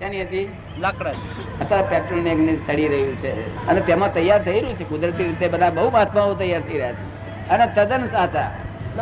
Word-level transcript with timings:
શેની 0.00 0.22
હતી? 0.22 0.48
લાકડા 0.78 1.14
અત્યારે 1.60 1.86
પેટ્રોલ 1.88 2.20
ને 2.20 2.52
સડી 2.66 2.88
રહ્યું 2.88 3.16
છે. 3.16 3.32
અને 3.66 3.80
તેમાં 3.80 4.12
તૈયાર 4.14 4.42
થઈ 4.42 4.60
રહ્યું 4.60 4.76
છે 4.76 4.84
કુદરતી 4.84 5.24
રીતે 5.24 5.48
બધા 5.48 5.70
બહુ 5.70 5.90
મહાત્માઓ 5.90 6.34
તૈયાર 6.34 6.62
થઈ 6.62 6.78
રહ્યા 6.78 6.92
છે. 6.92 7.04
અને 7.48 7.66
તદ્દન 7.76 8.06
સાચા. 8.08 8.50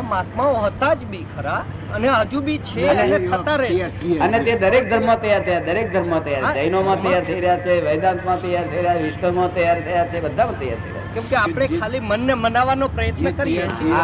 મહાત્માઓ 0.03 0.55
હતા 0.65 0.95
જ 0.95 1.05
બી 1.05 1.27
ખરા 1.37 1.61
અને 1.95 2.09
હજુ 2.09 2.41
બી 2.41 2.59
છે 2.59 2.89
અને 2.89 3.03
અને 3.03 3.19
થતા 3.29 3.57
રહેશે 3.57 3.85
અને 4.21 4.39
તે 4.39 4.57
દરેક 4.57 4.89
ધર્મ 4.91 5.11
તૈયાર 5.23 5.43
થયા 5.43 5.61
દરેક 5.61 5.93
ધર્મ 5.93 6.13
તૈયાર. 6.21 6.55
જૈનો 6.55 6.83
માં 6.83 7.03
તૈયાર 7.03 7.25
થઈ 7.25 7.41
રહ્યા 7.41 7.59
છે 7.59 7.77
વેદાંતમાં 7.81 8.43
તૈયાર 8.43 8.67
થઈ 8.67 8.83
રહ્યા 8.83 9.03
વિશ્વમાં 9.03 9.55
તૈયાર 9.55 9.81
થયા 9.81 10.07
છે 10.07 10.21
બધામાં 10.21 10.59
તૈયાર 10.61 10.81
થઈ 10.83 10.93
રહ્યા 10.93 11.15
કેમ 11.15 11.25
કે 11.31 11.37
આપણે 11.37 11.69
ખાલી 11.79 12.01
મનને 12.01 12.35
મનાવવાનો 12.35 12.89
પ્રયત્ન 12.89 13.31
કરીએ 13.33 13.69
છીએ. 13.77 14.03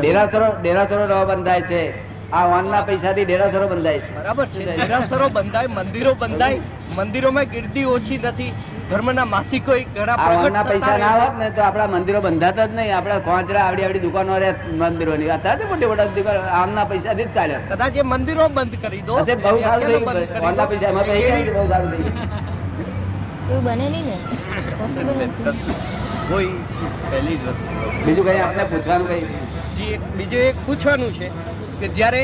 ડેરાસરો 0.00 0.48
ડેરાસરો 0.62 1.22
બંધાય 1.26 1.60
છે. 1.62 1.82
આ 2.36 2.46
વાનના 2.50 2.82
પૈસાથી 2.88 3.24
ડેરાસરો 3.24 3.66
બંધાય 3.72 4.00
છે. 4.04 4.12
બરાબર 4.18 4.46
છે. 4.46 4.62
ડેરાસરો 4.68 5.28
બંધાય 5.36 5.68
મંદિરો 5.68 6.14
બંધાય. 6.14 6.60
મંદિરોમાં 6.98 7.46
ગીર્દી 7.52 7.84
ઓછી 7.94 8.18
નથી. 8.18 8.52
ધર્મના 8.90 9.26
માસિકો 9.34 9.72
ઘણા 9.96 10.16
વાનના 10.22 10.64
પૈસા 10.70 10.98
ના 10.98 11.14
હોત 11.20 11.34
ને 11.38 11.50
તો 11.50 11.60
આપડા 11.62 11.88
મંદિરો 11.88 12.20
બંધાતા 12.20 12.66
જ 12.66 12.68
નહીં. 12.78 12.94
આપડા 12.96 13.20
ખોંચરા 13.20 13.64
આવડી 13.66 13.84
આવડી 13.84 14.02
દુકાનો 14.06 14.38
રહ્યા 14.38 14.56
મંદિરોની. 14.80 15.30
અત્યારે 15.36 15.62
તો 15.62 15.68
મોટી 15.70 15.88
મોટા 15.92 16.08
દુકાન 16.16 16.40
આમના 16.60 16.86
પૈસાથી 16.86 17.24
જ 17.24 17.26
ચાલ્યા 17.34 17.66
કદાચ 17.70 17.96
એ 17.96 18.02
મંદિરો 18.02 18.48
બંધ 18.48 18.76
કરી 18.82 19.02
દો 19.02 19.14
બહુ 19.14 19.60
સારું 19.60 19.86
થઈ 19.86 20.00
ગયું. 20.00 20.28
વાનના 20.42 20.66
પૈસા 20.66 20.88
એમાં 20.88 21.06
બહુ 21.54 21.68
સારું 21.70 21.90
થઈ 21.92 22.04
ગયું. 22.04 22.18
એવું 23.50 23.64
બને 23.64 23.88
નહીં 23.88 24.06
ને? 24.06 24.18
કોઈ 26.28 26.50
પહેલી 27.10 27.36
જ 27.36 27.48
વસ્તુ 27.48 27.64
બીજું 28.04 28.24
કઈ 28.26 28.40
આપણે 28.40 28.64
પૂછવાનું 28.64 29.08
કઈ? 29.08 29.26
જી 29.76 29.92
એક 29.94 30.00
બીજું 30.16 30.40
એક 30.42 30.56
પૂછવાનું 30.66 31.12
છે. 31.12 31.30
કે 31.84 31.90
જ્યારે 31.90 32.22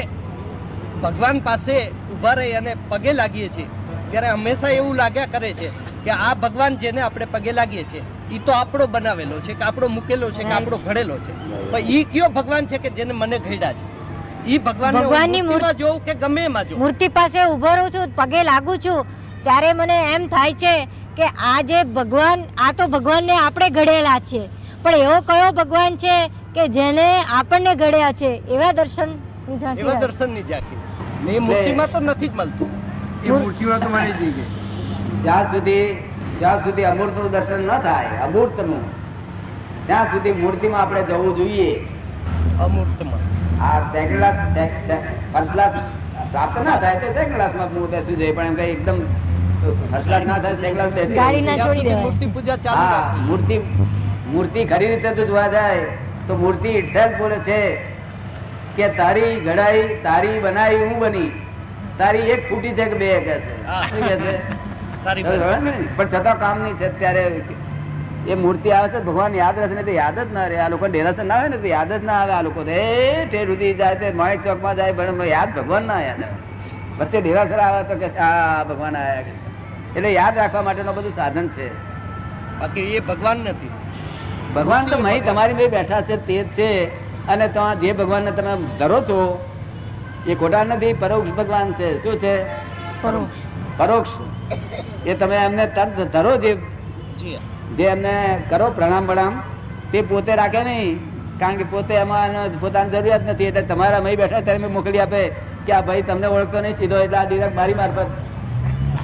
ભગવાન 1.03 1.41
પાસે 1.41 1.77
ઊભા 2.11 2.35
રહી 2.35 2.57
અને 2.57 2.73
પગે 2.91 3.13
લાગીએ 3.13 3.49
છીએ 3.49 3.69
ત્યારે 4.11 4.29
હંમેશા 4.29 4.73
એવું 4.73 4.97
લાગ્યા 4.97 5.27
કરે 5.27 5.53
છે 5.55 5.69
કે 6.05 6.11
આ 6.19 6.35
ભગવાન 6.35 6.79
જેને 6.79 7.01
આપણે 7.03 7.27
પગે 7.27 7.53
લાગીએ 7.53 7.85
છીએ 7.85 8.03
એ 8.31 8.39
તો 8.39 8.53
આપણો 8.53 8.87
બનાવેલો 8.87 9.41
છે 9.41 9.55
કે 9.55 9.65
આપણો 9.65 9.89
મૂકેલો 9.89 10.31
છે 10.31 10.43
કે 10.43 10.53
આપણો 10.53 10.79
ઘડેલો 10.79 11.17
છે. 11.19 11.33
પણ 11.73 11.91
એ 11.91 12.05
કયો 12.05 12.29
ભગવાન 12.31 12.67
છે 12.67 12.79
કે 12.79 12.91
જેને 12.91 13.13
મને 13.13 13.39
ઘડ્યા 13.39 13.73
છે? 13.73 13.85
ઈ 14.47 14.59
ભગવાન 14.59 14.95
ભગવાનની 14.95 15.43
મૂર્તિમાં 15.43 15.77
જોઉં 15.77 16.01
કે 16.01 16.15
ગમે 16.15 16.45
એમાં 16.45 16.67
જોઉં? 16.69 16.79
મૂર્તિ 16.79 17.09
પાસે 17.11 17.41
ઊભો 17.47 17.75
રહું 17.77 17.91
છું 17.93 18.15
પગે 18.17 18.43
લાગુ 18.45 18.79
છું 18.79 19.01
ત્યારે 19.45 19.73
મને 19.75 19.97
એમ 20.15 20.29
થાય 20.29 20.55
છે 20.55 20.75
કે 21.17 21.27
આ 21.47 21.57
જે 21.63 21.85
ભગવાન 21.95 22.47
આ 22.59 22.73
તો 22.73 22.89
ભગવાનને 22.89 23.35
આપણે 23.37 23.69
ઘડેલા 23.71 24.21
છે 24.21 24.41
પણ 24.85 24.95
એવો 25.01 25.19
કયો 25.23 25.53
ભગવાન 25.53 25.99
છે 25.99 26.15
કે 26.55 26.69
જેને 26.69 27.07
આપણને 27.33 27.75
ઘડ્યા 27.77 28.13
છે? 28.13 28.31
એવા 28.49 28.73
દર્શન 28.73 29.11
એવા 29.51 30.01
દર્શનની 30.03 30.45
ઝાંખી 30.51 30.81
ને 31.25 31.31
એ 31.37 31.41
મૂર્તિમાં 31.41 31.91
તો 31.93 32.01
નથી 32.01 32.29
જ 32.29 32.35
મળતું. 32.35 32.71
જ્યાં 35.25 35.47
સુધી 35.53 35.87
જ્યાં 36.41 36.61
સુધી 36.65 36.87
અમૂર્તનું 36.91 37.31
દર્શન 37.35 37.63
ન 37.69 37.73
થાય 37.87 38.21
અમૂર્તનું 38.27 38.85
ત્યાં 39.87 40.09
સુધી 40.13 40.35
મૂર્તિમાં 40.43 40.81
આપણે 40.83 41.03
જવું 41.09 41.33
જોઈએ. 41.39 41.71
અમૂર્તમાં. 42.67 43.23
આ 43.61 43.79
સેકન્ડ 43.93 44.17
ક્લાસ 44.17 44.37
ફર્સ્ટ 45.33 45.53
ક્લાસ 45.53 45.75
પ્રાપ્ત 46.33 46.57
ના 46.69 46.79
થાય 46.83 46.97
તો 47.03 47.09
સેકન્ડ 47.17 47.35
ક્લાસમાં 47.37 47.69
હું 47.75 47.91
બેસવું 47.93 48.17
જોઈએ 48.21 48.35
પણ 48.35 48.47
એમ 48.47 48.57
કઈ 48.57 48.71
એકદમ 48.77 48.99
ફર્સ્ટ 49.93 50.27
ના 50.31 50.39
થાય 50.45 50.57
સેકન્ડ 50.63 50.95
બેસી 50.99 51.17
ગાડી 51.21 51.45
ના 51.49 51.57
ત્યાં 51.57 51.69
છોડી 51.69 51.83
સુધી 51.83 51.89
દેવાય. 51.89 52.05
મૂર્તિ 52.05 52.27
પૂજા 52.35 52.59
ચાલુ 52.65 53.23
મૂર્તિ 53.29 53.57
મૂર્તિ 54.35 54.61
ખરી 54.73 54.89
રીતે 54.93 55.11
તો 55.19 55.23
જોવા 55.31 55.49
જાય 55.55 55.85
તો 56.29 56.33
મૂર્તિ 56.43 56.69
ઇટસેલ્ફ 56.81 57.15
બોલે 57.21 57.39
છે 57.49 57.59
કે 58.81 58.89
તારી 59.01 59.31
ઘડાઈ 59.47 59.87
તારી 60.09 60.37
બનાવી 60.47 60.83
હું 60.89 60.99
બની. 61.05 61.31
તારી 62.03 62.31
એક 62.35 62.43
ફૂટી 62.51 62.75
છે 62.81 62.87
કે 62.93 63.01
બે 63.05 63.09
કે 63.29 63.35
છે? 63.47 63.55
શું 63.91 64.03
કે? 64.09 64.35
પણ 65.97 66.09
છતાં 66.13 66.39
કામ 66.45 66.63
નહીં 66.65 66.79
છે 66.81 66.89
ત્યારે 67.01 67.25
એ 68.27 68.35
મૂર્તિ 68.45 68.73
આવે 68.79 68.89
છે 68.95 69.01
ભગવાન 69.09 69.35
યાદ 69.41 69.59
રહેશે 69.63 69.75
ને 69.79 69.85
તો 69.89 69.93
યાદ 69.99 70.19
જ 70.21 70.27
ના 70.37 70.47
રહે. 70.53 70.59
આ 70.65 70.69
લોકો 70.75 70.87
ડેરાસર 70.95 71.25
ના 71.31 71.39
આવે 71.41 71.49
ને 71.55 71.59
તો 71.65 71.69
યાદ 71.75 71.93
જ 71.93 72.03
ના 72.11 72.19
આવે 72.23 72.33
આ 72.39 72.43
લોકો. 72.49 72.65
તો 72.69 72.73
એ 72.85 73.27
ઠેર 73.31 73.45
સુધી 73.51 73.75
જાય 73.81 74.01
તે 74.03 74.13
માણેક 74.21 74.43
ચોકમાં 74.47 74.77
જાય 74.81 74.97
પણ 74.99 75.23
યાદ 75.35 75.51
ભગવાન 75.59 75.87
ના 75.91 76.01
યાદ 76.07 76.23
આવે. 76.27 76.39
વચ્ચે 76.99 77.19
ડેરાસર 77.27 77.61
આવે 77.67 77.81
તો 77.91 77.95
કે 78.03 78.09
આ 78.29 78.65
ભગવાન 78.71 78.99
આવ્યા 79.03 79.25
કે 79.27 79.33
એટલે 79.97 80.11
યાદ 80.19 80.35
રાખવા 80.43 80.65
માટેનું 80.69 80.99
બધું 80.99 81.15
સાધન 81.21 81.47
છે. 81.57 81.69
બાકી 82.61 82.89
એ 82.97 83.01
ભગવાન 83.11 83.39
નથી. 83.47 83.73
ભગવાન 84.57 84.91
તો 84.93 84.99
મહી 85.05 85.21
તમારી 85.29 85.59
બે 85.61 85.69
બેઠા 85.77 86.03
છે 86.09 86.17
તે 86.29 86.37
જ 86.39 86.49
છે. 86.57 86.71
અને 87.31 87.47
તો 87.49 87.65
જે 87.83 87.93
ભગવાનને 87.93 88.33
તમે 88.39 88.53
ધરો 88.79 88.99
છો 89.09 89.19
એ 90.27 90.35
ખોટા 90.35 90.65
નથી 90.65 90.93
પરોક્ષ 90.93 91.37
ભગવાન 91.39 91.73
છે. 91.73 91.89
શું 92.03 92.17
છે? 92.23 92.35
પરોક્ષ. 93.79 94.11
એ 95.07 95.15
તમે 95.15 95.37
એમને 95.45 95.67
તરત 95.77 95.99
ધરો 96.15 96.33
જે 96.37 96.53
જે. 97.21 97.85
એમને 97.85 98.15
કરો 98.51 98.71
પ્રણામ 98.71 99.07
પ્રણામ 99.07 99.35
તે 99.93 100.03
પોતે 100.03 100.33
રાખે 100.37 100.63
નહીં. 100.65 100.99
કારણ 101.41 101.57
કે 101.57 101.65
પોતે 101.71 101.95
એમાં 101.95 102.31
પોતાની 102.61 102.91
જરૂરિયાત 102.91 103.29
નથી. 103.29 103.45
એટલે 103.45 103.63
તમારા 103.63 104.01
મહી 104.01 104.17
બેઠા 104.17 104.41
ત્યારે 104.41 104.73
મોકલી 104.77 105.01
આપે 105.01 105.23
કે 105.67 105.73
આ 105.73 105.81
ભાઈ 105.81 106.03
તમને 106.03 106.27
ઓળખતો 106.27 106.61
નહીં 106.61 106.77
સીધો 106.79 106.99
એટલે 107.05 107.19
આ 107.19 107.25
ડિરેક્ટ 107.25 107.57
મારી 107.57 107.75
મારફત. 107.75 108.11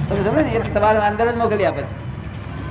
તમે 0.09 0.21
સમજો 0.21 0.41
ને? 0.41 0.51
એટલે 0.51 0.73
તમારા 0.79 1.07
અંદર 1.07 1.31
જ 1.31 1.37
મોકલી 1.37 1.65
આપે 1.65 1.81
છે. 1.81 1.93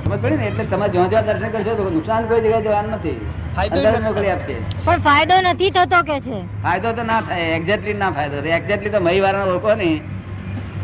સમજ 0.05 0.19
પડી 0.21 0.37
ને? 0.37 0.45
એટલે 0.45 0.63
તમે 0.65 0.89
જ્યાં 0.89 1.09
જ્યાં 1.09 1.25
દર્શન 1.25 1.49
કરશો 1.49 1.75
તો 1.75 1.89
નુકસાન 1.89 2.27
કોઈ 2.27 2.41
જગ્યાએ 2.41 2.61
જવાનું 2.61 2.91
નથી. 2.91 3.19
અંદર 3.57 4.01
મોકલી 4.05 4.31
આપશે 4.31 4.55
પણ 4.85 4.99
ફાયદો 5.07 5.35
નથી 5.47 5.71
થતો 5.75 5.99
કે 6.09 6.17
છે? 6.25 6.39
ફાયદો 6.63 6.89
તો 6.97 7.03
ના 7.11 7.21
થાય 7.27 7.45
એક્ઝેક્ટલી 7.57 7.97
ના 8.03 8.11
ફાયદો 8.17 8.37
થાય. 8.41 8.57
એક્ઝેક્ટલી 8.59 8.93
તો 8.95 8.99
મહી 9.07 9.21
વાળાને 9.25 9.51
ઓળખો 9.53 9.71
નહીં 9.81 10.01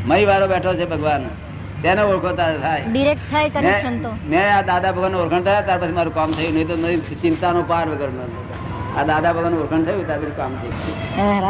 મહી 0.10 0.26
વાળો 0.30 0.48
બેઠો 0.54 0.72
છે 0.80 0.86
ભગવાન. 0.94 1.24
તેને 1.84 2.02
ઓળખો 2.12 2.32
થાય. 2.40 2.84
ડિરેક્ટ 2.94 3.26
થાય 3.32 3.50
કનેક્શન 3.56 3.96
તો. 4.06 4.12
મેં 4.32 4.32
મેં 4.32 4.48
આ 4.56 4.64
દાદા 4.72 4.92
ભગવાન 4.96 5.16
ઓળખાણ 5.24 5.46
થયા 5.48 5.66
ત્યાર 5.68 5.80
પછી 5.84 5.98
મારું 6.00 6.16
કામ 6.18 6.30
થયું. 6.38 6.54
નહીં 6.56 6.68
તો 6.70 7.16
ચિંતાનો 7.24 7.62
પાર 7.72 7.86
વગર 7.92 8.10
આ 8.98 9.04
દાદા 9.12 9.34
ભગવાન 9.36 9.56
ઓળખાણ 9.62 9.86
થયું 9.88 10.04
ત્યાર 10.10 10.22
પછી 10.24 10.38
કામ 10.40 10.52
થયું. 10.60 10.76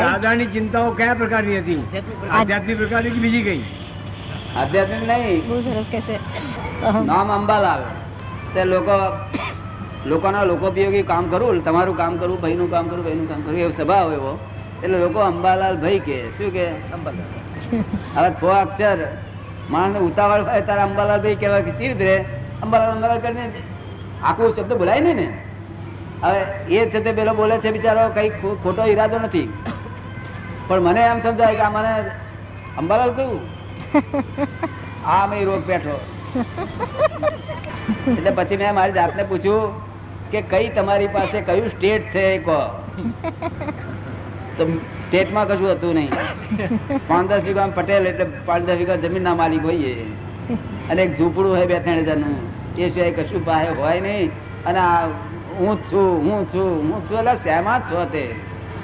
દાદાની 0.03 0.49
ચિંતાઓ 0.57 0.91
કયા 0.99 1.17
પ્રકારની 1.21 1.59
હતી? 1.61 1.81
આધ્યાત્મિક 2.37 2.77
પ્રકારની. 2.83 3.15
કે 3.15 3.19
બીજી 3.25 3.43
કઈ? 3.47 3.61
આધ્યાત્મિક 4.61 5.03
નહીં. 5.11 5.39
બહુ 5.49 5.55
સરસ 5.65 5.87
કે 5.93 5.99
છે. 6.07 6.15
નામ 7.11 7.27
અંબાલાલ. 7.39 7.81
તે 8.53 8.61
લોકો 8.73 8.95
લોકોના 10.05 10.45
લોકોપયોગી 10.51 11.03
કામ 11.11 11.29
કરવું 11.31 11.61
તમારું 11.67 11.95
કામ 12.01 12.13
કરવું 12.21 12.39
ભાઈનું 12.43 12.69
કામ 12.73 12.85
કરવું 12.89 13.03
ભાઈનું 13.05 13.27
કામ 13.31 13.41
કરવું 13.43 13.59
એવો 13.63 13.71
સ્વભાવ 13.71 14.07
એવો. 14.13 14.31
એટલે 14.83 14.97
લોકો 15.03 15.19
અંબાલાલ 15.31 15.77
ભાઈ 15.83 16.01
કે 16.07 16.17
શું 16.37 16.49
કે 16.55 16.65
અંબાલાલ. 16.95 17.27
હવે 18.15 18.29
છ 18.39 18.43
અક્ષર. 18.63 18.99
માણસ 19.73 20.01
ઉતાવળ 20.07 20.43
થાય 20.47 20.65
તારે 20.69 20.81
અંબાલાલ 20.87 21.21
ભાઈ 21.25 21.39
કહેવાય 21.41 21.63
કે 21.67 21.73
સી 21.79 21.93
રે? 22.01 22.15
અંબાલાલ 22.63 22.91
અંબાલાલ 22.95 23.21
કરીને 23.25 23.45
આખો 24.23 24.51
શબ્દ 24.55 24.71
બોલાય 24.81 25.01
નહીં 25.05 25.17
ને. 25.21 25.27
હવે 26.23 26.41
એ 26.79 26.89
છે 26.91 26.99
તે 27.05 27.11
પેલો 27.13 27.33
બોલે 27.39 27.55
છે 27.63 27.71
બિચારો 27.71 28.03
કઈ 28.17 28.29
ખોટો 28.63 28.83
ઈરાદો 28.91 29.17
નથી. 29.19 29.47
પણ 30.67 30.81
મને 30.87 31.01
એમ 31.11 31.19
સમજાય 31.23 31.55
કે 31.59 31.63
આ 31.67 31.73
મને 31.77 31.93
અંબાલાલ 32.81 33.11
કયું 33.17 33.41
આ 35.13 35.23
મેં 35.29 35.41
રોગ 35.49 35.63
પેઠો. 35.71 35.95
એટલે 38.17 38.31
પછી 38.37 38.57
મેં 38.61 38.75
મારી 38.75 38.95
જાતને 38.99 39.23
પૂછ્યું 39.31 39.71
કે 40.33 40.41
કઈ 40.51 40.67
તમારી 40.77 41.11
પાસે 41.15 41.37
કયું 41.49 41.69
સ્ટેટ 41.75 42.03
છે 42.13 42.23
એ 42.35 42.39
સ્ટેટમાં 45.05 45.45
કશું 45.49 45.69
હતું 45.71 45.93
નહીં. 45.95 46.11
પાંચ 47.07 47.25
દસ 47.29 47.43
વીઘા 47.47 47.67
પટેલ 47.77 48.03
એટલે 48.11 48.25
પાંચ 48.47 48.61
દસ 48.67 48.77
વીઘા 48.81 49.01
જમીન 49.03 49.23
ના 49.27 49.35
માલિક 49.41 49.63
હોઈએ. 49.69 49.93
અને 50.89 51.01
એક 51.03 51.11
ઝૂંપડું 51.17 51.51
હોય 51.55 51.67
બે 51.71 51.77
ત્રણ 51.85 52.01
હજારનું. 52.07 52.37
એ 52.77 52.89
સિવાય 52.89 53.13
કશું 53.19 53.41
પાસે 53.45 53.69
હોય 53.81 53.99
નહીં. 54.07 54.31
અને 54.65 54.79
આ 54.79 55.03
હું 55.59 55.73
છું 55.89 56.09
હું 56.25 56.41
છું 56.53 56.69
હું 56.89 56.99
છું, 57.07 57.17
એટલે 57.19 57.33
શેમાં 57.43 57.79
છો 57.89 58.05
તે? 58.13 58.23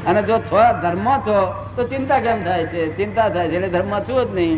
અને 0.08 0.22
જો 0.28 0.36
છો, 0.50 0.62
ધર્મ 0.84 1.08
છો, 1.28 1.38
તો 1.76 1.82
ચિંતા 1.92 2.20
કેમ 2.26 2.44
થાય 2.48 2.66
છે? 2.74 2.82
ચિંતા 2.98 3.30
થાય 3.30 3.48
છે, 3.50 3.56
એટલે 3.56 3.70
ધર્મ 3.76 3.94
છું 4.10 4.20
જ 4.26 4.30
નહીં? 4.40 4.58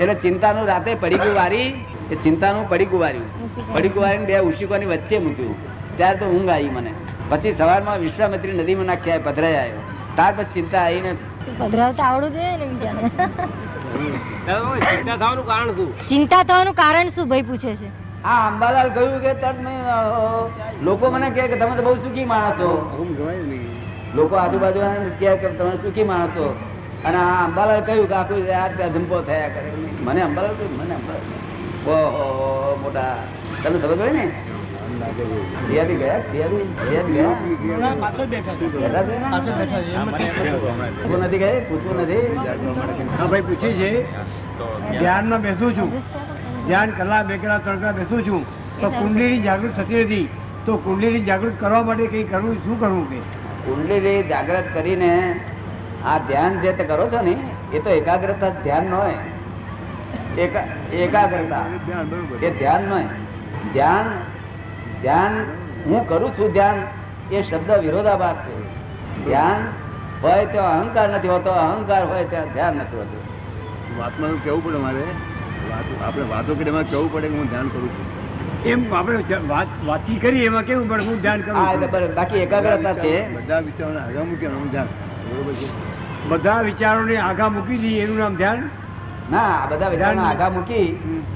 એટલે 0.00 0.14
ચિંતાનું 0.24 0.64
રાતે 0.66 0.90
ગયું 0.94 1.34
વારી. 1.40 1.68
એ 2.12 2.14
ચિંતાનું 2.24 2.64
પડી 2.72 2.90
કુવાર્યું 2.92 3.28
પડી 3.74 3.92
પડીકું 3.94 4.26
બે 4.28 4.34
ઉશિકોની 4.50 4.90
વચ્ચે 4.92 5.16
મૂક્યું. 5.26 5.56
ત્યારે 5.96 6.18
તો 6.20 6.26
ઊંઘ 6.34 6.52
આવી 6.54 6.72
મને. 6.76 6.92
પછી 7.30 7.54
સવારમાં 7.58 7.98
વિશ્વામિત્રી 8.04 8.56
નદીમાં 8.60 8.88
નાખ્યા 8.92 9.24
પધરાઈ 9.26 9.58
આવ્યો. 9.62 9.82
ત્યાર 10.16 10.34
પછી 10.38 10.54
ચિંતા 10.54 10.84
આવી 10.86 11.02
નથી 11.12 11.56
પધરાવતા 11.60 12.06
આવડું 12.10 12.32
જોઈએ 12.36 12.56
ને 12.60 12.66
બીજાને? 12.70 13.02
ચિંતા 14.90 15.16
થવાનું 15.22 15.46
કારણ 15.50 15.72
શું? 15.78 15.90
ચિંતા 16.10 16.42
થવાનું 16.50 16.74
કારણ 16.80 17.08
શું 17.16 17.26
ભાઈ 17.30 17.46
પૂછે 17.50 17.72
છે. 17.80 17.88
આ 18.32 18.40
અંબાલાલ 18.48 18.90
કહ્યું 18.96 19.20
કે 19.24 19.32
તમે 19.44 19.74
લોકો 20.88 21.10
મને 21.14 21.28
કહે 21.38 21.44
કે 21.52 21.56
તમે 21.62 21.74
તો 21.78 21.82
બહુ 21.86 21.94
સુખી 22.04 22.26
માણસો 22.32 22.68
લોકો 24.18 24.34
આજુબાજુ 24.42 24.80
કહે 25.20 25.32
કે 25.42 25.48
તમે 25.58 25.72
સુખી 25.84 26.06
માણસો 26.10 26.44
અને 27.06 27.18
આ 27.22 27.38
અંબાલાલ 27.46 27.82
કહ્યું 27.88 28.06
કે 28.12 28.16
આખું 28.20 28.40
યાર 28.52 28.70
ધંપો 28.80 29.16
થયા 29.30 29.50
કરે. 29.54 29.70
મને 30.06 30.20
અંબાલાલ 30.28 30.54
મને 30.78 30.94
અંબાલાલ. 30.98 31.26
ઓહો 31.86 32.78
મોટા. 32.82 33.14
તમે 33.62 33.78
સમજ 33.78 33.94
પડી 34.00 34.12
ને? 34.16 34.24
સિયારી 35.66 35.96
ગયા? 36.02 36.20
સિયારી 36.30 36.66
ગયા? 37.62 37.94
પાછળ 38.02 38.26
બેઠા. 38.32 38.54
પાછળ 39.32 39.54
બેઠા 39.60 39.80
નથી 40.04 40.28
કરવું. 40.36 40.76
પૂછવું 40.98 41.24
નથી 41.24 41.40
ગયે 41.42 41.58
પૂછવું 41.70 42.02
નથી? 42.02 42.24
હા 43.18 43.26
ભાઈ 43.32 43.46
પૂછે 43.48 43.70
છે 43.80 43.90
ધ્યાનમાં 44.98 45.42
બેસું 45.46 45.70
છું. 45.78 45.90
ધ્યાન 46.68 46.94
કલાક 47.00 47.26
બે 47.32 47.40
કલાક 47.46 47.64
ત્રણ 47.64 47.80
કલાક 47.82 47.96
બેસું 48.00 48.24
છું. 48.28 48.42
તો 48.80 48.86
કુંડલીની 48.98 49.42
જાગૃત 49.48 49.74
થતી 49.80 50.04
નથી. 50.04 50.26
તો 50.66 50.72
કુંડલીની 50.86 51.24
જાગૃત 51.30 51.54
કરવા 51.64 51.82
માટે 51.90 52.06
કઈ 52.14 52.24
કરવું 52.32 52.56
શું 52.64 52.80
કરવું 52.84 53.04
કે? 53.10 53.20
કુંડલી 53.66 54.16
જાગૃત 54.32 54.66
કરીને 54.78 55.12
આ 56.04 56.18
ધ્યાન 56.30 56.62
જે 56.62 56.70
તે 56.80 56.84
કરો 56.94 57.04
છો 57.12 57.20
ને 57.28 57.36
એ 57.72 57.78
તો 57.84 57.90
એકાગ્રતા 58.00 58.56
ધ્યાન 58.64 58.90
ન 58.90 58.98
હોય. 59.02 59.20
એકાગ્રતા. 60.40 61.64
એ 62.42 62.50
ધ્યાન 62.50 62.82
નહીં 62.82 63.08
ધ્યાન 63.72 64.04
ધ્યાન 65.02 65.46
હું 65.86 66.08
કરું 66.08 66.32
છું 66.32 66.52
ધ્યાન 66.52 66.82
એ 67.34 67.42
શબ્દ 67.42 67.70
વિરોધાભાસ 67.70 68.36
છે. 68.36 68.62
ધ્યાન 69.24 69.68
હોય 70.22 70.46
તો 70.46 70.58
અહંકાર 70.58 71.08
નથી 71.08 71.28
હોતો 71.28 71.50
અહંકાર 71.50 72.06
હોય 72.06 72.24
ત્યાં 72.24 72.52
ધ્યાન 72.52 72.76
નથી 72.76 72.96
હોતું. 72.96 73.20
વાતમાં 73.98 74.30
કેવું 74.30 74.64
પડે 74.64 74.76
મારે? 74.76 74.98
વાત- 74.98 76.04
આપણે 76.04 76.22
વાતો 76.22 76.54
કરી 76.54 76.64
એમાં 76.64 76.82
કેવું 76.82 77.12
પડે 77.12 77.28
કે 77.28 77.36
હું 77.36 77.48
ધ્યાન 77.48 77.68
કરું 77.68 77.88
છું? 77.88 78.22
એમ 78.64 78.94
આપણે 78.94 79.24
વાત 79.48 79.66
વાતચીત 79.86 80.22
કરી 80.22 80.44
એમાં 80.44 80.62
કેવું 80.62 80.88
પડે? 80.88 81.04
હું 81.04 81.20
ધ્યાન 81.20 81.40
કરું 81.40 81.56
હા 81.56 81.74
છું. 81.74 81.80
બરાબર. 81.80 82.14
બાકી 82.14 82.38
એકાગ્રતા 82.38 82.94
છે. 82.94 83.28
બધા 83.28 83.58
વિચારોને 83.58 84.00
આગા 84.00 84.24
મૂકી 84.24 84.46
હું 84.46 84.70
ધ્યાન 84.70 84.86
બરોબર 84.86 85.52
છે? 85.52 85.66
બધા 86.28 86.60
વિચારોને 86.60 87.16
આગા 87.16 87.48
મૂકી 87.48 87.78
દઈએ 87.78 88.02
એનું 88.02 88.18
નામ 88.18 88.34
ધ્યાન? 88.34 88.70
ના 89.30 89.38
આ 89.38 89.66
બધા 89.66 89.88
વિધાનો 89.88 90.22
આગા 90.22 90.48
મૂકી 90.50 90.86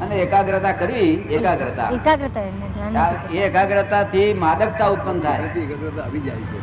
અને 0.03 0.17
એકાગ્રતા 0.17 0.73
કરવી 0.73 1.13
એકાગ્રતા. 1.15 1.91
એકાગ્રતા 1.91 2.41
એને 2.41 2.69
ધ્યાન 2.75 2.97
આ 2.97 3.13
નથી. 3.13 3.39
એ 3.39 3.45
એકાગ્રતાથી 3.45 4.35
માદકતા 4.35 4.87
ઉત્પન્ન 4.87 5.21
થાય. 5.21 5.39
એકાગ્રતા 5.39 6.03
આવી 6.03 6.21
જાય 6.21 6.37
છે. 6.37 6.59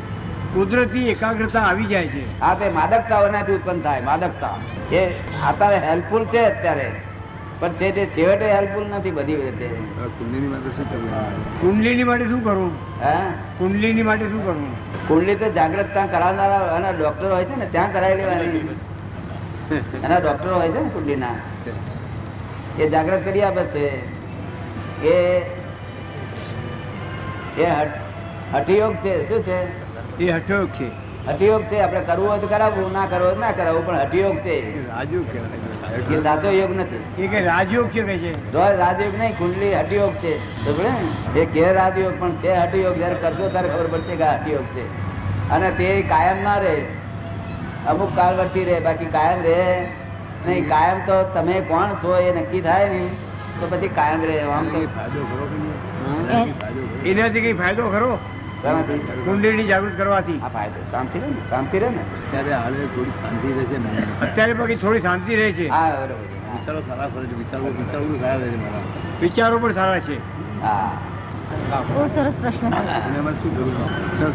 કુદરતી 0.54 1.10
એકાગ્રતા 1.10 1.60
આવી 1.60 1.86
જાય 1.86 2.08
છે. 2.08 2.40
આ 2.42 2.54
તે 2.54 2.70
માદકતાઓનાથી 2.70 3.54
ઉત્પન્ન 3.54 3.80
થાય 3.80 4.02
માદકતા. 4.02 4.56
એ 4.92 5.06
અત્યારે 5.48 5.78
હેલ્પફુલ 5.78 6.26
છે 6.26 6.46
અત્યારે 6.46 6.92
પણ 7.60 7.70
છે 7.70 7.92
તે 7.92 8.06
છેવટે 8.06 8.52
હેલ્પફુલ 8.52 8.84
નથી 8.88 9.12
બધી 9.12 9.36
રીતે 9.36 9.68
કુંડલીની 10.20 10.48
માટે 10.48 10.70
શું 10.70 10.90
કરવું? 10.90 11.62
કુંડલીની 11.62 12.04
માટે 12.04 12.26
શું 12.26 12.44
કરવું? 12.44 12.72
હે? 13.02 13.18
કુંડલીની 13.58 14.04
માટે 14.04 14.26
શું 14.26 14.46
કરવું? 14.46 15.08
કુંડલી 15.08 15.36
તો 15.36 15.52
જાગૃતતા 15.52 16.06
કરાવનારા 16.06 16.58
અને 16.58 16.98
ડોક્ટર 16.98 17.32
હોય 17.32 17.46
છે 17.46 17.56
ને 17.56 17.66
ત્યાં 17.66 17.94
કરાવી 17.94 18.16
લેવાની. 18.16 18.76
એના 20.06 20.18
ડોક્ટરો 20.18 20.56
હોય 20.56 20.70
છે 20.70 20.84
ને 20.84 20.90
કુંડલીના 20.90 21.28
એ 22.80 22.90
જાગૃત 22.90 23.26
કરી 23.26 23.42
આપે 23.42 23.64
છે. 23.64 23.88
એ 25.06 25.40
એ 27.58 27.66
હઠ- 27.66 28.00
હઠયોગ 28.54 28.96
છે 28.96 29.30
શું 29.30 29.44
છે? 29.44 30.24
એ 30.24 30.32
હઠયોગ 30.32 30.70
છે. 30.70 30.88
હઠયોગ 31.28 31.64
છે 31.64 31.80
આપણે 31.80 32.00
કરવું 32.00 32.30
હોય 32.30 32.40
તો 32.40 32.48
કરાવવું 32.48 32.94
ના 32.94 33.06
કરવું 33.06 33.28
હોય 33.28 33.38
ના 33.38 33.52
કરાવવું 33.52 33.86
પણ 33.86 33.96
હઠયોગ 33.98 34.38
છે. 34.38 34.88
રાજુ 34.88 35.20
એ 35.20 35.24
કહેવાય 35.24 36.24
સાચો 36.24 36.52
યોગ 36.52 36.80
નથી. 36.80 37.24
એ 37.24 37.28
કે 37.28 37.42
રાજયોગ 37.42 37.90
છે 37.90 38.02
કે 38.02 38.18
છે? 38.18 38.54
રાજયોગ 38.54 39.18
નહીં 39.18 39.38
કુંડલી 39.38 39.74
હઠયોગ 39.74 40.14
છે. 40.16 40.64
એ 41.40 41.46
કે 41.46 41.74
રાજયોગ 41.74 42.20
પણ 42.20 42.32
તે 42.32 42.56
હઠયોગ 42.56 42.96
જયારે 42.96 43.16
કરજો 43.16 43.50
ત્યારે 43.50 43.70
ખબર 43.70 43.88
પડશે 43.88 44.16
કે 44.16 44.24
હઠયોગ 44.24 44.64
છે. 44.64 44.84
અને 45.50 45.72
તે 45.72 46.02
કાયમ 46.02 46.44
ના 46.44 46.58
રહે. 46.58 46.86
અમુક 47.92 48.12
કાળ 48.16 48.34
વર્તી 48.40 48.66
રહે 48.70 48.80
બાકી 48.88 49.06
કાયમ 49.16 49.40
રહે. 49.46 49.62
નહીં 50.46 50.68
કાયમ 50.70 51.00
તો 51.08 51.16
તમે 51.36 51.56
કોણ 51.72 51.96
છો 52.04 52.12
એ 52.18 52.32
નક્કી 52.36 52.62
થાય 52.68 52.90
ને 52.94 53.02
તો 53.60 53.68
પછી 53.72 53.88
કાયમ 53.98 54.22
રહે 54.30 54.38
આમ 54.58 54.66
તો. 54.74 54.80
એનાથી 57.06 57.42
કઈ 57.42 57.54
ફાયદો 57.54 57.84
ખરો? 57.96 58.12
શાંતિ. 58.64 59.00
કુંડલીની 59.26 59.68
જાગૃત 59.72 59.96
કરવાથી. 60.02 60.40
આ 60.44 60.52
ફાયદો 60.58 60.80
શાંતિ 60.92 61.18
રહે 61.24 61.30
ને 61.30 61.42
શાંતિ 61.50 61.78
રહે 61.86 61.90
ને. 61.96 62.04
અત્યારે 62.20 62.52
હાલે 62.54 62.78
થોડી 62.96 63.16
શાંતિ 63.24 63.48
રહે 63.58 63.66
છે 63.72 63.78
અત્યારે 64.28 64.54
પછી 64.60 64.80
થોડી 64.84 65.04
શાંતિ 65.08 65.32
રહે 65.42 65.48
છે. 65.58 65.68
હા 65.70 65.90
બરોબર. 65.96 66.28
વિચારો 66.54 66.80
સારા 66.92 67.10
કરે 67.16 67.26
છે 67.32 67.36
વિચારો 67.42 67.74
વિચારવું 67.80 68.18
સારા 68.22 68.38
રહે 68.44 68.50
છે 68.54 68.58
મારા 68.62 68.86
વિચારો 69.26 69.56
પણ 69.66 69.74
સારા 69.82 70.00
છે. 70.08 70.16
હા. 70.62 70.92
બહુ 71.90 72.04
સરસ 72.14 72.36
પ્રશ્ન 72.42 72.68
છે 72.70 72.78
અને 73.00 73.18
એમાં 73.18 73.36
શું 73.42 73.52
કરવું 73.58 73.76
તો 74.20 74.28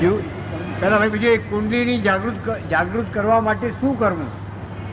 શું 0.00 0.16
ભાઈ 0.80 1.10
બીજું 1.14 1.32
એ 1.34 1.38
કુંડલીની 1.50 2.02
જાગૃત 2.06 2.48
જાગૃત 2.72 3.08
કરવા 3.14 3.40
માટે 3.46 3.68
શું 3.80 3.94
કરવું? 4.00 4.28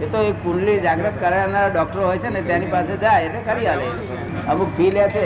એ 0.04 0.06
તો 0.14 0.20
એ 0.30 0.32
કુંડલી 0.44 0.80
જાગૃત 0.86 1.16
કરાવનારા 1.24 1.74
ડોક્ટરો 1.74 2.02
હોય 2.08 2.20
છે 2.24 2.30
ને 2.36 2.42
તેની 2.50 2.72
પાસે 2.76 2.94
જાય 3.04 3.26
એટલે 3.28 3.42
કરી 3.50 3.68
આલે. 3.74 3.86
અમુક 4.54 4.70
ફી 4.78 4.92
લે 4.98 5.04
છે 5.16 5.24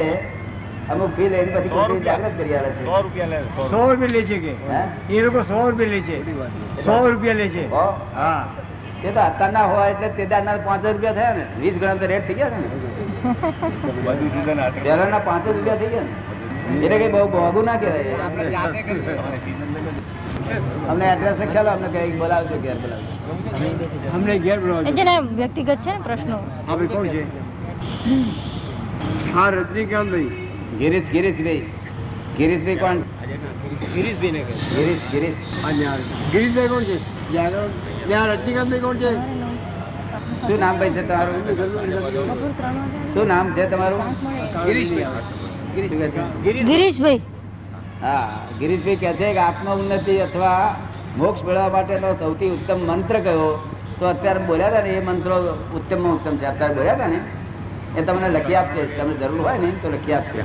અમુક 0.94 1.12
ફી 1.18 1.30
લઈને 1.33 1.51
પછી 1.56 1.74
કુંડલી 1.75 2.06
જાગૃત 2.07 2.33
કરી 2.39 2.56
આલે 2.59 2.69
છે. 2.77 2.83
સો 2.86 3.81
રૂપિયા 3.88 4.13
લે 4.15 4.21
છે 4.30 4.38
કે? 4.45 4.54
એ 5.09 5.21
લોકો 5.25 5.39
સો 5.51 5.57
રૂપિયા 5.69 5.94
લે 5.94 6.00
છે. 6.07 6.18
સો 6.86 6.95
રૂપિયા 7.10 7.39
લે 7.42 7.48
છે. 7.57 7.63
હા? 8.21 8.39
તે 9.01 9.10
તો 9.12 9.19
અત્યારના 9.19 9.68
હોય 9.74 9.89
એટલે 9.92 10.10
તે 10.18 10.24
દાડના 10.31 10.57
પાંચ 10.69 10.83
રૂપિયા 10.94 11.18
થયા 11.19 11.36
ને 11.38 11.44
વીસ 11.65 11.75
ગણા 11.81 11.98
તો 12.01 12.06
રેટ 12.13 12.25
થઈ 12.27 12.38
ગયા 12.39 12.51
છે 12.53 12.60
ને. 12.63 12.68
પહેલાના 14.83 15.21
પાંચ 15.30 15.45
રૂપિયા 15.53 15.80
થઈ 15.83 15.92
ગયા 15.94 16.07
ને. 16.07 16.36
એટલે 16.83 16.97
કઈ 17.01 17.11
બહુ 17.13 17.21
મોંઘું 17.35 17.63
ના 17.69 17.77
કહેવાય. 17.81 18.15
અમને 20.91 21.05
એડ્રેસ 21.13 21.37
ખ્યાલ 21.53 21.69
અમને 21.75 21.87
કઈ 21.93 22.11
બોલાવજો 22.21 22.55
ઘેર 22.65 22.77
બોલાવજો. 22.83 23.11
અમને 24.15 24.33
ઘેર 24.45 24.59
બોલાવજો. 24.63 24.91
જેના 24.99 25.19
વ્યક્તિગત 25.39 25.79
છે 25.85 25.91
ને 25.95 26.01
પ્રશ્નો. 26.07 26.37
હા 26.67 26.75
ભાઈ 26.75 26.91
કોણ 26.93 27.07
છે? 27.15 27.23
હા 29.35 29.49
રજનીકાંતભાઈ. 29.55 30.31
ગિરીશ 30.81 31.09
ગિરીશભાઈ. 31.15 31.63
ગિરીશભાઈ 32.37 32.79
કોણ? 32.83 32.97
ગિરીશ 33.95 34.19
ગિરીશ. 34.23 34.51
હા 35.63 35.71
ગિરીશ 35.79 36.05
ગિરીશભાઈ 36.31 36.71
કોણ 36.73 36.83
છે? 36.89 36.97
ત્યાં 38.07 38.27
રજનીકાંતભાઈ 38.33 38.85
કોણ 38.85 38.97
છે? 39.03 39.11
શું 40.47 40.57
નામ 40.63 40.75
ભાઈ 40.79 40.95
છે 40.97 41.03
તમારું? 41.09 41.39
શું 43.13 43.25
નામ 43.33 43.45
છે 43.57 43.63
તમારું? 43.75 44.01
ગિરીશભાઈ. 44.65 45.55
ગિરીશભાઈ. 46.44 47.21
હા 48.01 48.27
ગિરીશભાઈ 48.59 48.95
કહે 48.95 49.13
છે 49.13 49.33
કે 49.33 49.39
આત્મ 49.39 49.71
ઉન્નતિ 49.74 50.18
અથવા 50.18 50.75
મોક્ષ 51.18 51.44
મેળવવા 51.44 51.69
માટેનો 51.69 52.13
સૌથી 52.13 52.50
ઉત્તમ 52.50 52.79
મંત્ર 52.88 53.19
કયો? 53.19 53.69
તો 54.00 54.06
અત્યારે 54.06 54.39
બોલ્યા 54.39 54.68
હતા 54.68 54.81
ને 54.81 54.89
એ 54.89 55.01
મંત્રો 55.06 55.35
ઉત્તમ 55.75 56.15
ઉત્તમ 56.15 56.38
છે. 56.38 56.45
અત્યારે 56.45 56.74
બોલ્યા 56.74 56.94
હતા 56.94 57.07
ને 57.07 57.19
એ 57.97 58.01
તમને 58.01 58.29
લખી 58.29 58.56
આપશે. 58.56 58.85
તમને 58.85 59.13
જરૂર 59.13 59.41
હોય 59.41 59.57
ને 59.57 59.71
તો 59.81 59.89
લખી 59.89 60.13
આપશે? 60.13 60.41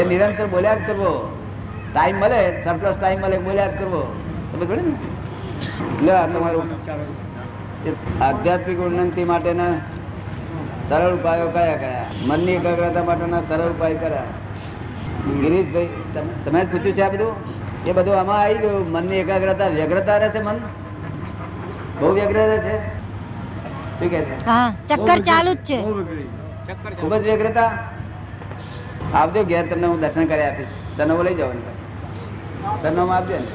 એ 0.00 0.04
નિરંતર 0.04 0.46
બોલ્યા 0.46 0.74
જ 0.74 0.78
કરવો. 0.86 1.38
ટાઈમ 1.94 2.16
મળે 2.16 2.64
સરપ્લસ 2.64 2.96
ટાઈમ 2.96 3.20
મળે 3.20 3.38
બોલ્યા 3.38 3.66
જ 3.66 3.70
કરવો. 3.78 4.02
તમે 4.52 4.66
જોડે 4.66 4.82
ને? 4.82 4.94
તમારું. 6.26 6.64
આધ્યાત્મિક 8.22 8.78
ઉન્નતિ 8.78 9.24
માટેના 9.24 9.72
સરળ 10.88 11.14
ઉપાયો 11.14 11.48
કયા 11.48 11.76
કયા? 11.76 12.04
મનની 12.26 12.52
એકાગ્રતા 12.52 13.04
માટેના 13.04 13.40
સરળ 13.40 13.70
ઉપાય 13.70 13.94
કયા? 13.94 14.22
ગિરીશભાઈ 15.40 15.88
તમે- 16.44 16.64
જ 16.64 16.72
પૂછ્યું 16.72 16.94
છે 16.94 17.02
આ 17.02 17.08
બધું? 17.08 17.32
એ 17.86 17.92
બધું 17.92 18.20
આમાં 18.20 18.40
આવી 18.40 18.54
ગયું. 18.54 18.90
મનની 18.90 19.16
એકાગ્રતા 19.16 19.66
વ્યગ્રતા 19.66 20.16
રહે 20.16 20.28
છે 20.28 20.40
મન? 20.40 20.58
બહુ 22.00 22.12
વ્યગ્ર 22.12 22.46
રહે 22.46 22.58
છે? 22.58 22.78
શું 23.98 24.10
કે 24.10 24.20
છે? 24.20 24.46
હા 24.46 24.74
ચક્કર 24.88 25.18
ચાલુ 25.18 25.54
જ 25.54 25.56
છે. 25.56 25.82
ખૂબ 27.00 27.14
જ 27.14 27.22
વ્યગ્રતા? 27.22 27.72
આવજો 29.14 29.44
ઘેર 29.44 29.66
તમને 29.66 29.86
હું 29.86 30.00
દર્શન 30.00 30.26
કરી 30.26 30.42
આપીશ. 30.42 30.66
તનવો 30.96 31.22
લઈ 31.22 31.34
જાઓ 31.34 31.50
તનવમાં 32.82 33.16
આપજો 33.16 33.34
ને 33.34 33.46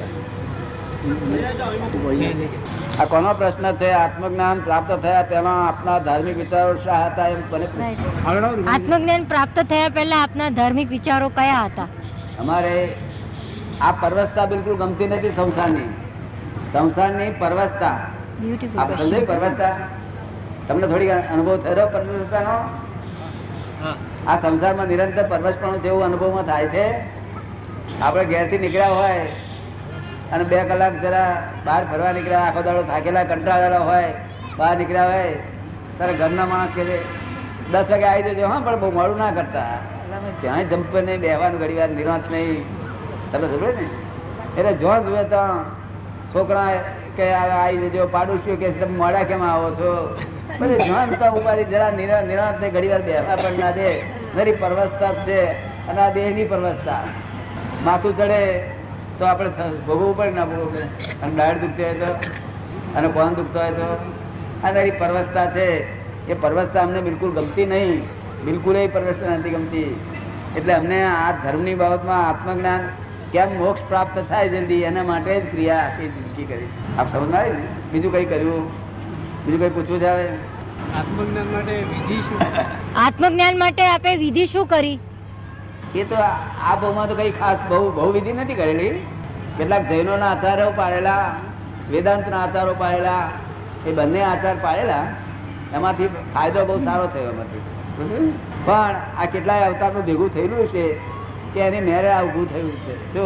આ 3.00 3.04
કોનો 3.04 3.34
પ્રશ્ન 3.34 3.66
છે? 3.72 3.90
આત્મજ્ઞાન 3.92 4.58
પ્રાપ્ત 4.60 4.90
થયા 5.02 5.22
પહેલા 5.22 5.54
આપના 5.68 5.98
ધાર્મિક 5.98 6.36
વિચારો 6.36 6.74
શા 6.84 7.06
હતા 7.06 7.26
એમ 7.26 7.40
મને. 7.50 8.66
આત્મજ્ઞાન 8.70 9.24
પ્રાપ્ત 9.24 9.58
થયા 9.62 9.88
પહેલા 9.88 10.16
આપના 10.16 10.50
ધાર્મિક 10.50 10.88
વિચારો 10.88 11.28
કયા 11.28 11.64
હતા? 11.64 11.88
અમારે 12.38 12.74
આ 13.80 13.92
પરવસ્તા 13.92 14.46
બિલકુલ 14.46 14.76
ગમતી 14.76 15.08
નથી 15.08 15.28
સંસારની 15.28 15.88
સંસારની 16.72 17.30
પરવસ્તા. 17.30 17.96
આપ 18.78 18.90
પરવસતા. 19.26 19.74
તમને 20.68 20.86
થોડી 20.86 21.10
અનુભવ 21.10 21.56
થયો 21.56 21.86
પરવસ્તાનો? 21.86 22.56
આ 24.28 24.40
સંસારમાં 24.42 24.86
નિરંતર 24.86 25.28
પરવસપણું 25.28 25.82
છે 25.82 25.88
એવું 25.88 26.04
અનુભવમાં 26.04 26.44
થાય 26.44 26.66
છે. 26.66 26.86
આપણે 28.00 28.24
ઘેરથી 28.24 28.58
નીકળ્યા 28.58 28.88
હોય 28.88 29.18
અને 30.32 30.44
બે 30.44 30.64
કલાક 30.64 31.00
જરા 31.02 31.52
બહાર 31.64 31.84
ફરવા 31.84 32.12
નીકળ્યા, 32.12 32.40
આખો 32.40 32.62
દાડો 32.62 32.82
થાકેલા, 32.82 33.24
કંટાળેલા 33.24 33.78
હોય, 33.78 34.12
બહાર 34.58 34.76
નીકળ્યા 34.76 35.04
હોય 35.04 35.32
ત્યારે 35.96 36.14
ઘરના 36.14 36.46
માણસ 36.46 36.68
કે 36.74 36.84
દસ 37.72 37.90
વાગે 37.90 38.04
આવી 38.04 38.22
જજો, 38.22 38.46
હા, 38.46 38.60
પણ 38.60 38.80
બહુ 38.80 38.90
મોડું 38.90 39.18
ના 39.18 39.30
કરતા. 39.30 39.74
એટલે 40.04 40.30
ક્યાંય 40.40 40.64
જમ્પ 40.64 40.94
નહીં, 40.96 41.20
બેહવાનું 41.20 41.60
ઘડી 41.60 41.74
વાર, 41.74 41.88
નિરાંત 41.88 42.30
નહીં. 42.30 42.64
તમે 43.32 43.46
સમજે 43.46 43.72
ને? 43.72 43.86
એટલે 44.58 44.72
જો 44.72 44.92
જુએ 45.02 45.24
તો 45.24 45.42
છોકરા 46.34 46.70
કે 47.16 47.32
આવી 47.32 47.90
જજો, 47.90 48.06
પાડોશીઓ 48.06 48.56
કે 48.56 48.70
તમે 48.70 48.96
મોડા 48.96 49.22
કેમ 49.22 49.42
આવો 49.42 49.70
છો? 49.70 50.18
પછી 50.58 50.78
જોન 50.78 51.14
તો 51.14 51.26
ઉપાડી 51.40 51.64
જરા 51.64 51.90
નિરા, 51.90 52.20
નિરાંત 52.20 52.60
ને 52.60 52.70
ઘડી 52.70 52.88
વાર 52.88 53.02
બેસવા 53.02 53.36
પણ 53.36 53.58
ના 53.58 53.70
દે. 53.70 53.88
નરી 54.36 54.52
પરવસતા 54.52 55.12
છે, 55.26 55.40
અને 55.88 56.00
આ 56.00 56.10
દેહની 56.12 56.44
પરવસતા 56.44 57.02
માથું 57.84 58.16
ચડે 58.16 58.42
તો 59.20 59.24
આપણે 59.24 59.50
ભોગવવું 59.86 60.16
પડે 60.16 60.30
ના 60.30 60.44
ભોગવવું 60.44 60.72
પડે 60.72 61.12
અને 61.22 61.34
ડાયર 61.34 61.58
દુખતો 61.58 61.82
હોય 61.82 61.94
તો 61.94 62.10
અને 62.98 63.08
કોણ 63.08 63.34
દુખતો 63.34 63.58
હોય 63.60 63.70
તો. 63.70 63.88
આ 64.64 64.72
તારી 64.72 64.90
પરવસતા 64.90 65.46
છે. 65.50 65.66
એ 66.30 66.34
પરવસતા 66.40 66.82
અમને 66.82 67.00
બિલકુલ 67.00 67.30
ગમતી 67.30 67.66
નહીં. 67.66 68.02
બિલકુલ 68.44 68.76
એ 68.76 68.86
પરવસતા 68.86 69.36
નથી 69.36 69.50
ગમતી. 69.50 70.00
એટલે 70.56 70.74
અમને 70.74 70.98
આ 71.04 71.32
ધર્મની 71.32 71.74
બાબતમાં 71.74 72.28
આત્મજ્ઞાન 72.28 72.88
કેમ 73.32 73.58
મોક્ષ 73.58 73.82
પ્રાપ્ત 73.88 74.16
થાય 74.28 74.48
જલ્દી 74.48 74.82
એના 74.82 75.02
માટે 75.02 75.40
જ 75.40 75.50
ક્રિયા 75.50 75.82
આખી 75.82 76.08
જિંદગી 76.08 76.44
કરી 76.44 76.70
આપ 76.98 77.12
સમજ 77.12 77.34
આવી 77.34 77.50
ને? 77.50 77.66
બીજું 77.92 78.12
કંઈ 78.12 78.24
કર્યું? 78.24 78.64
બીજું 79.44 79.60
કંઈ 79.60 79.70
પૂછવું 79.70 80.00
છે 80.00 80.06
આવે 80.06 80.24
આત્મજ્ઞાન 80.94 81.52
માટે 81.52 81.76
વિધિ 81.90 82.18
શું? 82.22 82.38
આત્મજ્ઞાન 82.96 83.58
માટે 83.58 83.86
આપે 83.86 84.16
વિધિ 84.16 84.46
શું 84.46 84.66
કરી? 84.66 84.98
એ 85.94 86.04
તો 86.04 86.16
આ 86.16 86.74
ભાવમાં 86.80 87.08
તો 87.08 87.14
કઈ 87.20 87.32
ખાસ 87.40 87.58
બહુ 87.70 87.78
બહુ 87.96 88.10
વિધિ 88.12 88.32
નથી 88.32 88.54
કરેલી. 88.54 88.92
કેટલાક 89.58 89.82
જૈનોના 89.88 90.30
આચારો 90.34 90.66
પાડેલા 90.76 91.24
વેદાંતના 91.90 92.42
આચારો 92.44 92.74
પાડેલા 92.82 93.24
એ 93.86 93.92
બંને 93.92 94.20
આચાર 94.22 94.56
પાડેલા 94.62 95.04
એમાંથી 95.74 96.10
ફાયદો 96.34 96.60
બહુ 96.68 96.76
સારો 96.84 97.06
થયો 97.14 97.30
એમાંથી. 97.32 97.62
પણ 98.66 98.94
આ 99.20 99.26
કેટલાય 99.32 99.64
અવતારનું 99.70 100.04
ભેગું 100.04 100.30
થયેલું 100.34 100.68
છે 100.74 100.84
કે 101.54 101.60
એની 101.60 101.80
મેરે 101.80 102.10
આ 102.12 102.22
ઊભું 102.22 102.46
થયું 102.52 102.70
છે. 102.84 102.94
જો 103.14 103.24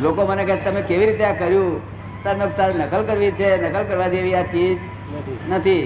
લોકો 0.00 0.26
મને 0.28 0.44
કહે 0.44 0.56
તમે 0.56 0.82
કેવી 0.82 1.06
રીતે 1.06 1.24
આ 1.24 1.32
કર્યું? 1.32 1.80
તમે 2.24 2.46
તારે 2.56 2.72
નકલ 2.78 3.02
કરવી 3.08 3.32
છે? 3.32 3.48
નકલ 3.62 3.84
કરવા 3.90 4.08
જેવી 4.14 4.34
આ 4.34 4.42
ચીજ 4.42 4.78
નથી. 5.50 5.84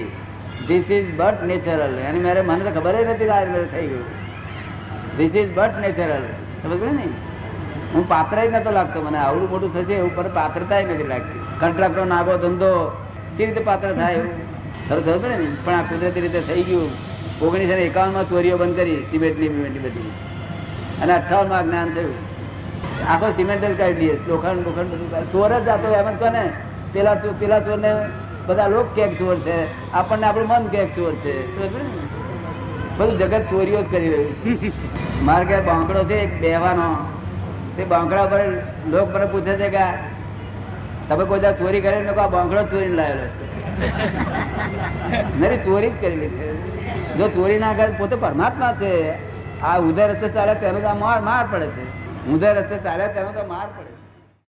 ધીસ 0.67 0.89
ઇઝ 0.89 1.09
બટ 1.17 1.43
નેચરલ 1.49 1.99
એની 2.07 2.23
મેરે 2.27 2.41
મને 2.41 2.63
તો 2.67 2.71
ખબર 2.79 2.95
જ 3.03 3.09
નથી 3.09 3.29
આ 3.29 3.41
થઈ 3.73 3.87
ગયું. 3.91 4.07
ધીસ 5.17 5.35
ઇઝ 5.35 5.53
બટ 5.53 5.79
નેચરલ 5.81 6.23
સમજ 6.63 6.83
ને? 6.83 7.03
હું 7.93 8.09
પાત્ર 8.09 8.37
નતો 8.37 8.71
લાગતો, 8.71 9.01
મને 9.01 9.17
આવડું 9.17 9.49
મોટું 9.49 9.73
થશે 9.73 9.93
એવું, 9.93 10.15
પણ 10.15 10.23
પાત્રતા 10.23 10.79
નથી 10.79 11.07
લાગતી. 11.07 11.39
કોન્ટ્રાક્ટર 11.39 12.05
નાગો 12.05 12.37
ધંધો 12.37 13.01
કેવી 13.37 13.53
રીતે 13.53 13.65
પાત્ર 13.65 13.93
થાય 13.93 14.13
એવું? 14.13 14.47
ખરું 14.89 15.03
સમજ 15.03 15.25
ને? 15.25 15.47
પણ 15.65 15.73
આ 15.73 15.81
કુદરતી 15.81 16.21
રીતે 16.21 16.41
થઈ 16.41 16.63
ગયું. 16.63 16.91
ઓગણીસો 17.41 17.73
ને 17.73 17.81
એકાવનમાં 17.81 18.29
ચોરીઓ 18.29 18.57
બંધ 18.57 18.75
કરી, 18.75 18.95
સિમેન્ટની 18.95 19.49
બિમેન્ટની 19.49 19.79
બધી. 19.79 20.11
અને 21.01 21.13
અઠાવનમાં 21.13 21.63
જ્ઞાન 21.63 21.89
થયું. 21.93 22.13
આખો 23.09 23.29
સિમેન્ટ 23.29 23.65
જ 23.65 23.77
કાઢી 23.77 23.93
લઈએ. 23.93 24.19
લોખંડ 24.27 24.57
લોખંડ 24.57 24.85
બધું 24.85 25.31
ચોર 25.31 25.59
જ 25.59 25.63
જાતો 25.63 25.87
એમ 25.87 26.15
જ 26.15 26.19
કહે 26.19 26.29
ને. 26.29 26.51
પેલા 26.93 27.13
પેલા 27.13 27.59
ચોરને 27.59 27.93
બધા 28.45 28.67
લોક 28.67 28.95
કેક 28.95 29.19
ચોર 29.19 29.39
છે? 29.39 29.91
આપણને 29.91 30.27
આપણું 30.27 30.47
મન 30.47 30.67
કેક 30.67 30.95
ચોર 30.95 31.13
છે? 31.15 31.57
સમજ 31.57 31.83
ને? 31.83 32.16
બધું 32.97 33.17
જગત 33.19 33.43
ચોરીઓ 33.49 33.81
જ 33.81 33.91
કરી 33.91 34.09
રહ્યું 34.09 34.33
છે. 34.35 34.71
મારે 35.21 35.45
ક્યાં 35.45 35.65
બાંકડો 35.65 36.03
છે 36.03 36.15
એક 36.15 36.41
બેહવાનો 36.41 36.87
તે 37.75 37.83
બાંકડા 37.83 38.25
પર 38.25 38.39
લોક 38.89 39.15
મને 39.15 39.25
પૂછે 39.25 39.53
છે 39.55 39.69
કે 39.69 39.85
તમે 41.09 41.25
કોઈ 41.25 41.39
ચોરી 41.39 41.81
કરે 41.81 41.97
મેં 42.01 42.19
આ 42.19 42.27
બાંકડો 42.27 42.63
ચોરી 42.63 42.87
લાવેલો 42.87 43.25
છે? 43.27 43.45
નરી 45.39 45.57
ચોરી 45.57 45.89
જ 45.89 46.01
કરી 46.01 46.29
છે 46.37 46.47
જો 47.17 47.27
ચોરી 47.27 47.59
ના 47.59 47.73
કરે 47.73 47.91
પોતે 47.97 48.15
પરમાત્મા 48.15 48.73
છે. 48.73 48.91
આ 49.61 49.77
ઉધર 49.79 50.09
રસ્તે 50.09 50.27
ચાલે 50.29 50.53
તેનો 50.55 50.79
તો 50.79 50.95
માર 50.95 51.21
માર 51.21 51.45
પડે 51.51 51.67
છે. 51.67 51.85
ઉધર 52.27 52.53
રસ્તે 52.55 52.77
ચાલે 52.77 53.07
તેનો 53.07 53.31
તો 53.31 53.43
માર 53.47 53.67
પડે 53.77 53.89
છે. 53.89 54.06